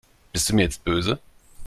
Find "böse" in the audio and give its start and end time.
0.83-1.19